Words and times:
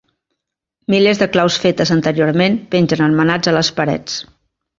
Milers 0.93 1.21
de 1.23 1.27
claus 1.35 1.57
fetes 1.65 1.91
anteriorment 1.97 2.57
pengen 2.73 3.05
en 3.11 3.15
manats 3.21 3.53
a 3.53 3.55
les 3.59 3.71
parets. 3.83 4.19